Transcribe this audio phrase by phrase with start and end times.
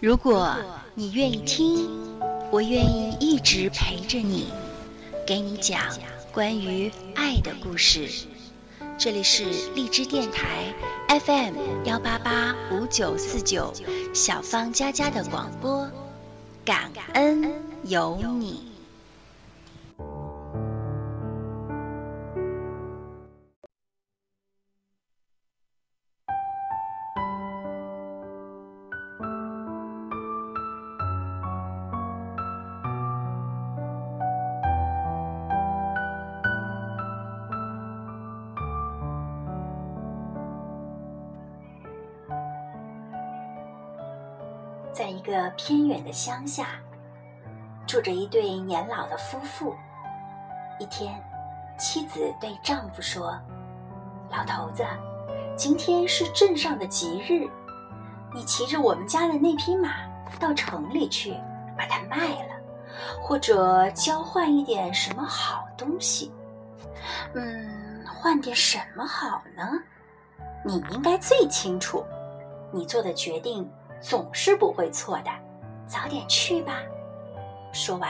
[0.00, 0.56] 如果
[0.94, 1.86] 你愿意听，
[2.50, 4.46] 我愿意一直陪着你，
[5.26, 5.78] 给你讲
[6.32, 8.08] 关于爱的故事。
[8.96, 9.44] 这里是
[9.74, 10.72] 荔枝电台
[11.06, 13.74] FM 幺八八五九四九
[14.14, 15.86] 小芳佳佳的广播，
[16.64, 17.52] 感恩
[17.84, 18.69] 有你。
[45.10, 46.80] 一个偏远的乡下，
[47.86, 49.74] 住着一对年老的夫妇。
[50.78, 51.22] 一天，
[51.78, 53.38] 妻子对丈夫说
[54.30, 54.84] ：“老头子，
[55.56, 57.46] 今天是镇上的吉日，
[58.32, 59.90] 你骑着我们家的那匹马
[60.38, 61.34] 到城里去，
[61.76, 62.54] 把它卖了，
[63.20, 66.32] 或者交换一点什么好东西。
[67.34, 69.78] 嗯，换点什么好呢？
[70.64, 72.04] 你应该最清楚，
[72.72, 73.68] 你做的决定。”
[74.00, 75.30] 总是不会错的，
[75.86, 76.78] 早点去吧。
[77.72, 78.08] 说完，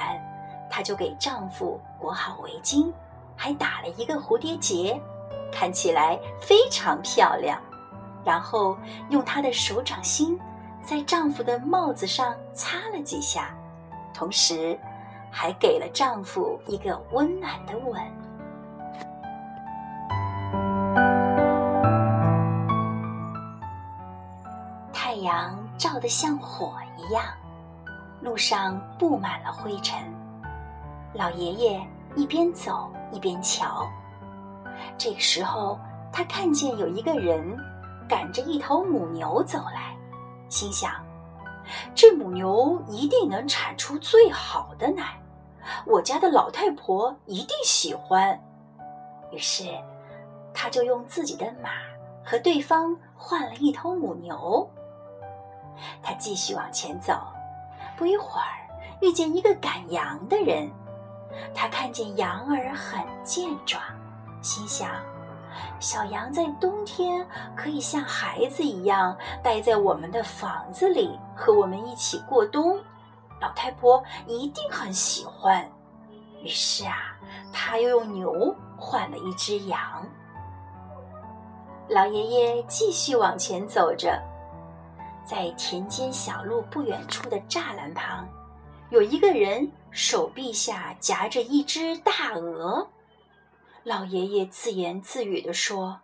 [0.71, 2.93] 她就给丈夫裹好围巾，
[3.37, 5.01] 还打了一个蝴蝶结，
[5.53, 7.61] 看起来非常漂亮。
[8.25, 8.77] 然后
[9.09, 10.39] 用她的手掌心
[10.83, 13.55] 在丈夫的帽子上擦了几下，
[14.15, 14.79] 同时
[15.31, 18.01] 还给了丈夫一个温暖的吻。
[26.01, 26.09] 的。
[26.09, 27.25] 像火一样，
[28.20, 29.98] 路上布满了灰尘。
[31.15, 31.81] 老爷爷
[32.17, 33.89] 一边走一边瞧。
[34.98, 35.78] 这个时候，
[36.12, 37.56] 他看见有一个人
[38.09, 39.97] 赶着一头母牛走来，
[40.48, 40.91] 心想：
[41.95, 45.21] 这母牛一定能产出最好的奶，
[45.87, 48.39] 我家的老太婆一定喜欢。
[49.31, 49.65] 于是，
[50.53, 51.71] 他就用自己的马
[52.25, 54.69] 和对方换了一头母牛。
[56.03, 57.21] 他继续往前走，
[57.97, 58.47] 不一会儿
[59.01, 60.71] 遇见一个赶羊的人。
[61.55, 63.83] 他看见羊儿很健壮，
[64.43, 64.89] 心想：
[65.79, 67.27] 小羊在冬天
[67.57, 72.79] 可以像孩子一样待在我们的房子里，和我们一起过冬。
[73.41, 75.67] 老太婆一定很喜欢。
[76.43, 77.17] 于是啊，
[77.53, 79.81] 他又用牛换了一只羊。
[81.89, 84.21] 老爷爷继续往前走着。
[85.25, 88.28] 在田间小路不远处的栅栏旁，
[88.91, 92.88] 有一个人手臂下夹着一只大鹅。
[93.84, 96.00] 老爷爷自言自语地说：“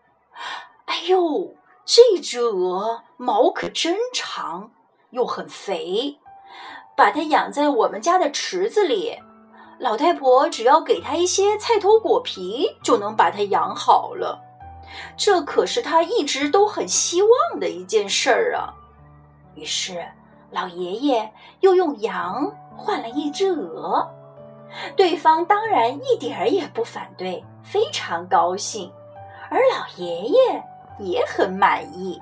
[0.86, 1.54] 哎呦，
[1.84, 4.70] 这只鹅毛可真长，
[5.10, 6.18] 又很肥，
[6.96, 9.18] 把它养在我们家的池子里，
[9.78, 14.40] 老太婆只要给它一些菜头果皮，就能把它养好了。
[15.16, 18.72] 这可是他一直都很希望的一件事儿啊。”
[19.56, 20.06] 于是，
[20.50, 24.06] 老爷爷又用羊换了一只鹅，
[24.94, 28.92] 对方当然一点儿也不反对，非常高兴，
[29.50, 30.64] 而老爷爷
[30.98, 32.20] 也很满意。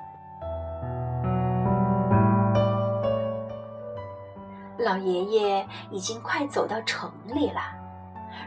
[4.79, 7.61] 老爷爷已经快走到城里了，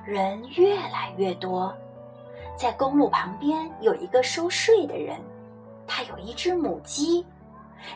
[0.05, 1.73] 人越来越多，
[2.55, 5.19] 在公路旁边有一个收税的人，
[5.85, 7.25] 他有一只母鸡。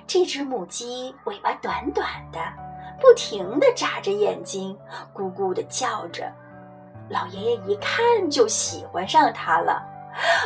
[0.07, 2.39] 这只母鸡尾巴短短的，
[2.99, 4.77] 不停地眨着眼睛，
[5.13, 6.31] 咕咕地叫着。
[7.09, 9.83] 老爷爷一看就喜欢上它了。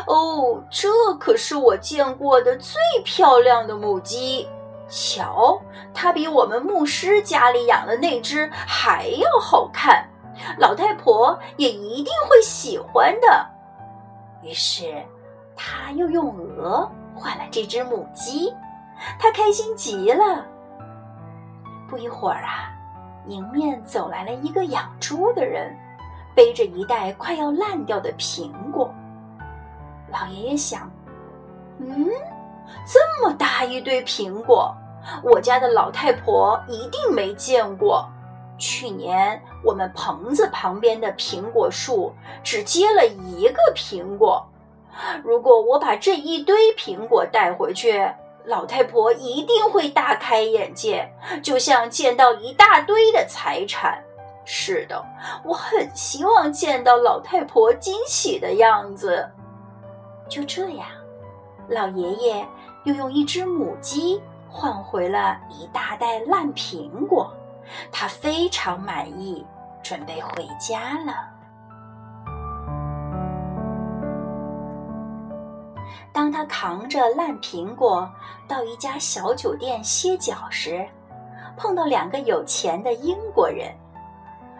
[0.07, 4.47] 哦，这可是我见过的最漂亮的母鸡。
[4.87, 5.59] 瞧，
[5.93, 10.07] 它比我们牧师家里养的那只还要好看。
[10.59, 13.47] 老太婆也一定会喜欢的。
[14.43, 15.03] 于是，
[15.55, 18.53] 他又用鹅换了这只母鸡。
[19.19, 20.45] 他开心极了。
[21.87, 22.73] 不一会儿啊，
[23.27, 25.75] 迎面走来了一个养猪的人，
[26.33, 28.93] 背着一袋快要烂掉的苹果。
[30.11, 30.89] 老爷爷想
[31.79, 32.09] ：“嗯，
[32.87, 34.75] 这么大一堆苹果，
[35.23, 38.07] 我家的老太婆一定没见过。
[38.57, 44.43] 去年我们棚子旁边的苹果树只结了一个苹果。
[45.23, 48.01] 如果我把这一堆苹果带回去，”
[48.45, 51.11] 老太婆一定会大开眼界，
[51.41, 54.03] 就像见到一大堆的财产。
[54.45, 55.03] 是的，
[55.43, 59.27] 我很希望见到老太婆惊喜的样子。
[60.29, 60.87] 就这样，
[61.67, 62.47] 老爷爷
[62.83, 67.33] 又用一只母鸡换回了一大袋烂苹果，
[67.91, 69.43] 他非常满意，
[69.81, 71.34] 准备回家了。
[76.25, 78.11] 当他扛着烂苹果
[78.47, 80.83] 到一家小酒店歇脚时，
[81.55, 83.71] 碰到两个有钱的英国人。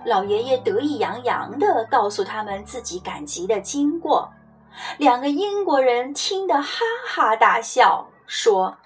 [0.06, 4.32] 老爷爷得意洋洋地告诉他们自己赶集的经过。
[5.00, 8.78] 两个英国人听得哈哈大笑，说：“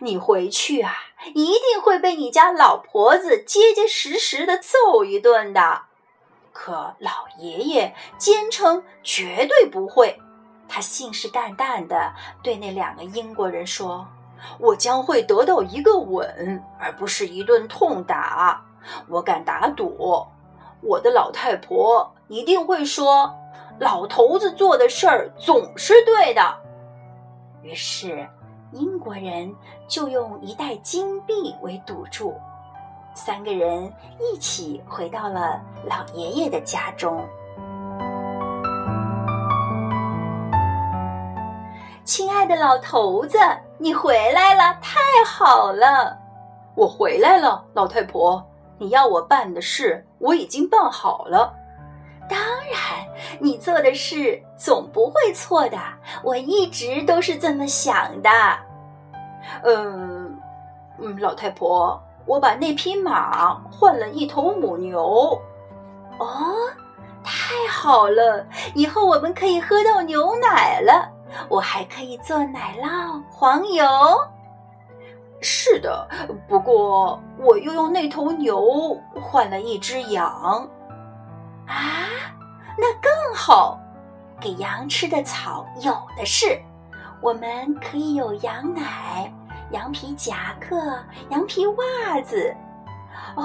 [0.00, 0.94] 你回去啊，
[1.34, 5.82] 一定会被你家老婆子结结实实的揍一顿的。”
[6.54, 10.18] 可老爷爷坚称绝对不会。
[10.68, 12.12] 他信誓旦旦地
[12.42, 14.06] 对那两个英国人说
[14.58, 18.62] ：“我将会得到一个吻，而不是一顿痛打。
[19.08, 20.26] 我敢打赌，
[20.80, 23.34] 我的老太婆一定会说，
[23.78, 26.42] 老头子做的事儿总是对的。”
[27.62, 28.28] 于是，
[28.72, 29.54] 英国人
[29.88, 32.34] 就用一袋金币为赌注，
[33.14, 37.26] 三个人一起回到了老爷爷的家中。
[42.04, 43.38] 亲爱的老头子，
[43.78, 46.14] 你回来了，太好了！
[46.74, 48.44] 我回来了，老太婆，
[48.76, 51.50] 你要我办的事我已经办好了。
[52.28, 53.06] 当然，
[53.40, 55.78] 你做的事总不会错的，
[56.22, 58.30] 我一直都是这么想的。
[59.62, 60.38] 嗯
[60.98, 65.40] 嗯，老太婆，我把那匹马换了一头母牛。
[66.18, 66.54] 哦，
[67.24, 71.13] 太好了，以后我们可以喝到牛奶了。
[71.48, 73.84] 我还可以做奶酪、黄油。
[75.40, 76.08] 是的，
[76.48, 80.68] 不过我又用那头牛换了一只羊。
[81.66, 82.06] 啊，
[82.78, 83.78] 那更好！
[84.40, 86.60] 给羊吃的草有的是，
[87.20, 89.32] 我们可以有羊奶、
[89.70, 90.76] 羊皮夹克、
[91.30, 92.54] 羊皮袜子。
[93.36, 93.44] 哦，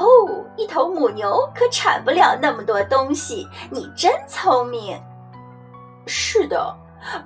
[0.57, 3.47] 一头母牛可产不了那么多东西。
[3.69, 5.01] 你真聪明。
[6.05, 6.75] 是的。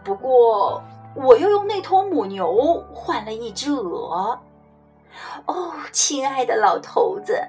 [0.03, 0.81] 不过，
[1.15, 4.39] 我又用那头母牛换了一只鹅。
[5.45, 7.39] 哦，亲爱的老头子，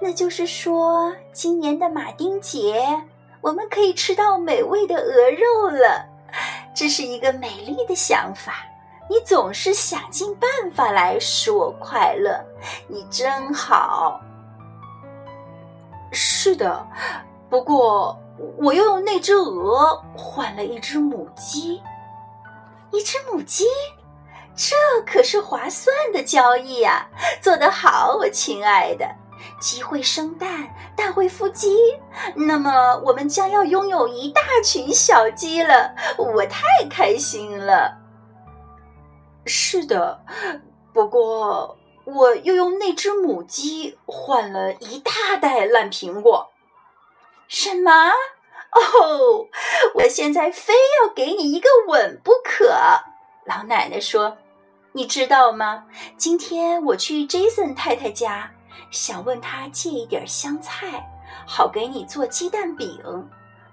[0.00, 3.02] 那就是说，今年的马丁节，
[3.40, 6.06] 我们可以吃到美味的鹅肉了。
[6.74, 8.64] 这是一个美丽的想法。
[9.08, 12.38] 你总是想尽办法来使我快乐，
[12.86, 14.20] 你真好。
[16.12, 16.86] 是的，
[17.48, 18.19] 不过。
[18.56, 21.82] 我又用那只鹅换了一只母鸡，
[22.90, 23.64] 一只母鸡，
[24.56, 24.74] 这
[25.06, 27.06] 可是划算的交易呀！
[27.42, 29.06] 做得好，我亲爱的。
[29.58, 31.74] 鸡会生蛋，蛋会孵鸡，
[32.34, 37.96] 那么我们将要拥有一大群小鸡了，我太开心了。
[39.46, 40.20] 是的，
[40.92, 46.49] 不过我又用那只母鸡换了一大袋烂苹果。
[47.50, 47.90] 什么？
[48.70, 49.48] 哦，
[49.94, 52.72] 我现在非要给你一个吻不可。
[53.44, 54.38] 老奶奶说
[54.94, 55.84] ：“你知道吗？
[56.16, 58.48] 今天我去 Jason 太太家，
[58.92, 61.10] 想问他借一点香菜，
[61.44, 63.02] 好给你做鸡蛋饼。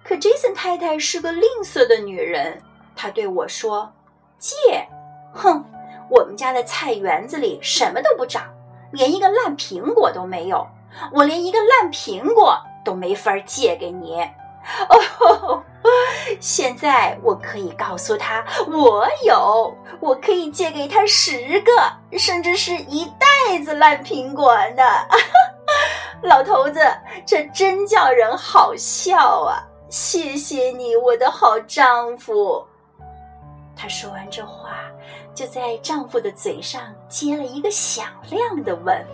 [0.04, 2.60] 可 Jason 太太是个吝啬的女人，
[2.96, 3.94] 她对我说
[4.40, 4.58] ：‘借？
[5.36, 5.64] 哼！
[6.10, 8.52] 我们家的菜园子里什么都不长，
[8.92, 10.66] 连一个烂苹果都没有。’”
[11.14, 12.58] 我连一个烂苹果
[12.88, 14.22] 都没法借给你，
[14.88, 15.62] 哦，
[16.40, 18.42] 现在我可以告诉他，
[18.72, 24.84] 我有，我可以借给他十个，甚至是一袋子烂苹果呢。
[26.24, 26.80] 老头子，
[27.26, 29.68] 这真叫人好笑啊！
[29.90, 32.66] 谢谢你，我的好丈夫。
[33.76, 34.78] 她说完这话，
[35.36, 39.06] 就在丈夫的嘴上接了一个响亮的吻。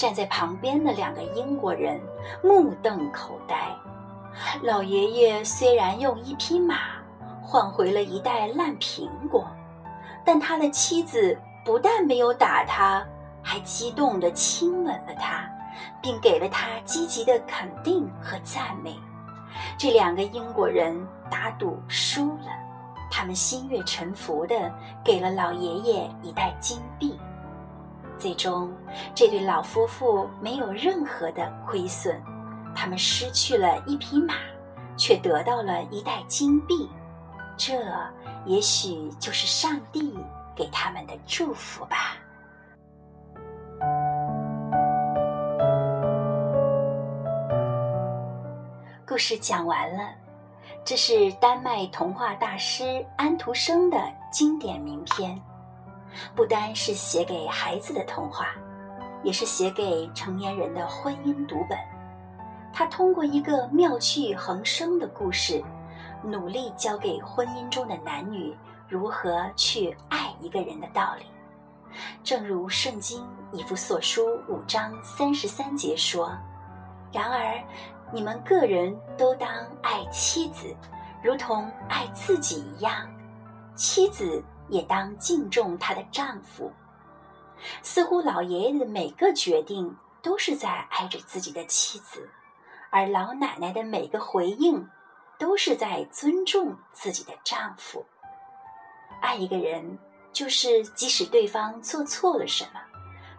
[0.00, 2.00] 站在旁边的两个英国人
[2.42, 3.68] 目瞪口呆。
[4.62, 6.78] 老爷爷虽然用一匹马
[7.42, 9.46] 换回了一袋烂苹果，
[10.24, 13.06] 但他的妻子不但没有打他，
[13.42, 15.46] 还激动地亲吻了他，
[16.00, 18.98] 并给了他积极的肯定和赞美。
[19.76, 20.98] 这两个英国人
[21.30, 22.46] 打赌输了，
[23.10, 24.72] 他们心悦诚服地
[25.04, 27.20] 给了老爷爷一袋金币。
[28.20, 28.70] 最终，
[29.14, 32.22] 这对老夫妇没有任何的亏损，
[32.76, 34.34] 他们失去了一匹马，
[34.94, 36.86] 却得到了一袋金币。
[37.56, 37.74] 这
[38.44, 40.14] 也许就是上帝
[40.54, 42.16] 给他们的祝福吧。
[49.06, 50.10] 故事讲完了，
[50.84, 53.98] 这是丹麦童话大师安徒生的
[54.30, 55.40] 经典名篇，
[56.34, 58.48] 不单是写给孩子的童话，
[59.22, 61.78] 也是写给成年人的婚姻读本。
[62.72, 65.62] 他通过一个妙趣横生的故事，
[66.22, 68.56] 努力教给婚姻中的男女
[68.88, 71.26] 如何去爱一个人的道理。
[72.22, 76.32] 正如圣经以弗所书五章三十三节说
[77.12, 77.58] ：“然而。”
[78.12, 79.48] 你们个人都当
[79.82, 80.74] 爱妻子，
[81.22, 83.06] 如同爱自己一样；
[83.76, 86.72] 妻子也当敬重她的丈夫。
[87.82, 92.28] 似乎老爷爷的每个决定都是在爱着自己的妻子，
[92.90, 94.88] 而老奶奶的每个回应
[95.38, 98.04] 都是在尊重自己的丈夫。
[99.20, 99.98] 爱一个人，
[100.32, 102.80] 就是即使对方做错了什么，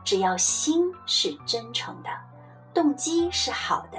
[0.04, 2.10] 只要心是真诚的，
[2.74, 3.98] 动机是好的。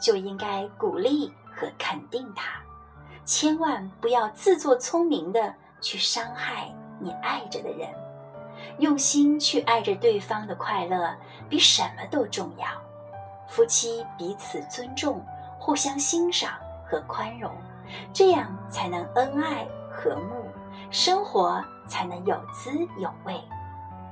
[0.00, 2.58] 就应该鼓励和肯定他，
[3.26, 7.88] 千万不要自作聪明的去伤害你爱着的人。
[8.78, 11.14] 用心去爱着对方的快乐，
[11.48, 12.66] 比什么都重要。
[13.48, 15.24] 夫妻彼此尊重，
[15.58, 16.52] 互相欣赏
[16.86, 17.50] 和宽容，
[18.12, 20.46] 这样才能恩爱和睦，
[20.90, 23.40] 生活才能有滋有味。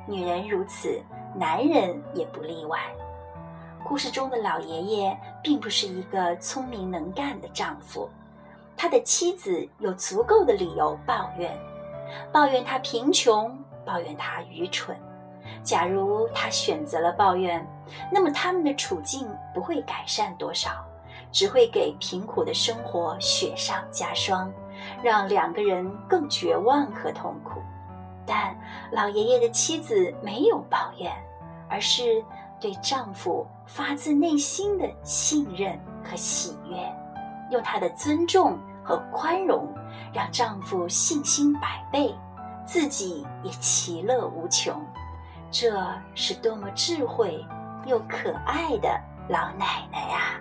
[0.07, 1.01] 女人如此，
[1.35, 2.81] 男人也不例外。
[3.85, 8.11] 故事中的老爷爷并不是一个聪明能干的丈夫，
[8.79, 11.55] 他的妻子有足够的理由抱怨，
[12.33, 14.97] 抱怨他贫穷，抱怨他愚蠢。
[15.65, 17.67] 假如他选择了抱怨，
[18.13, 20.71] 那么他们的处境不会改善多少，
[21.33, 24.51] 只会给贫苦的生活雪上加霜，
[25.03, 27.61] 让两个人更绝望和痛苦。
[28.25, 28.57] 但
[28.93, 31.13] 老爷爷的妻子没有抱怨，
[31.69, 32.25] 而是。
[32.61, 36.77] 对丈夫发自内心的信任和喜悦，
[37.53, 38.59] 用她的尊重
[38.89, 39.69] 和宽容，
[40.15, 42.15] 让丈夫信心百倍，
[42.65, 44.83] 自己也其乐无穷。
[45.51, 47.45] 这是多么智慧
[47.85, 48.89] 又可爱的
[49.29, 50.41] 老奶奶呀！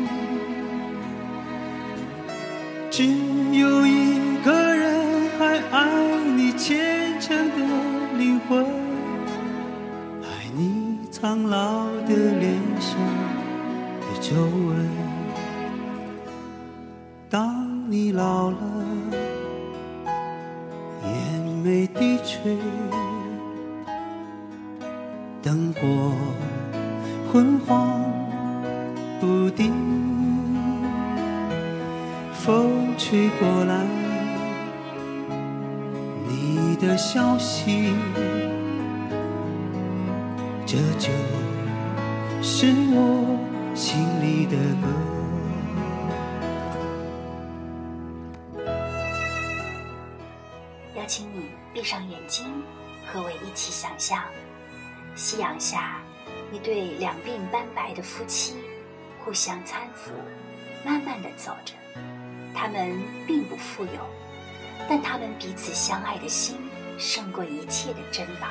[14.21, 14.87] 皱纹。
[17.27, 18.57] 当你老了，
[21.03, 22.55] 眼眉低垂。
[25.41, 25.81] 灯火
[27.33, 27.99] 昏黄
[29.19, 29.73] 不定，
[32.31, 33.83] 风吹过来，
[36.27, 37.95] 你的消息，
[40.65, 41.09] 这就
[42.41, 43.39] 是我
[43.81, 44.87] 心里的歌。
[50.95, 52.45] 邀请你闭上眼睛，
[53.07, 54.23] 和我一起想象。
[55.15, 55.99] 夕阳下，
[56.51, 58.53] 一对两鬓斑白的夫妻
[59.17, 60.11] 互相搀扶，
[60.85, 61.73] 慢慢的走着。
[62.53, 62.95] 他们
[63.25, 64.07] 并不富有，
[64.87, 66.55] 但他们彼此相爱的心
[66.99, 68.47] 胜过一切的珍宝。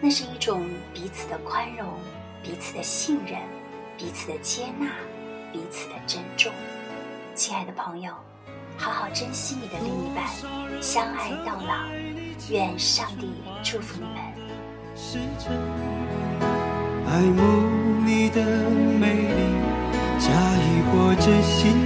[0.00, 1.98] 那是一种彼此的宽容，
[2.44, 3.40] 彼此的信任，
[3.96, 4.88] 彼此的接纳，
[5.50, 6.52] 彼此的珍重。
[7.34, 8.12] 亲爱的朋友，
[8.76, 10.26] 好好珍惜你的另一半，
[10.82, 11.86] 相爱到老。
[12.50, 13.30] 愿上帝
[13.62, 14.16] 祝福你们。
[17.08, 17.42] 爱慕
[18.04, 18.44] 你的
[19.00, 19.54] 美丽，
[20.18, 21.85] 假意或真心。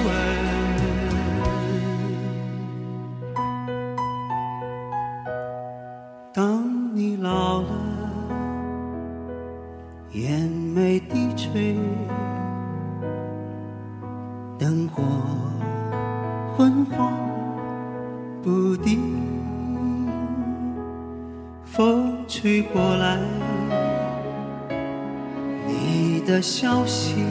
[14.57, 15.03] 灯火
[16.55, 17.11] 昏黄
[18.43, 18.99] 不定，
[21.65, 23.17] 风吹过来，
[25.67, 27.25] 你的消息，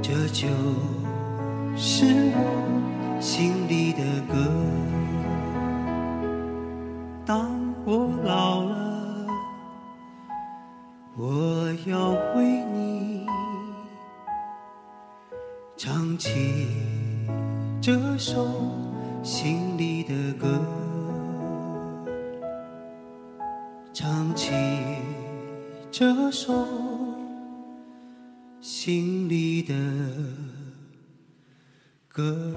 [0.00, 0.48] 这就
[1.76, 2.04] 是
[2.34, 4.34] 我心里的歌。
[15.84, 16.68] 唱起
[17.80, 18.46] 这首
[19.20, 20.64] 心里的歌，
[23.92, 24.52] 唱起
[25.90, 26.54] 这首
[28.60, 29.74] 心里的
[32.06, 32.54] 歌。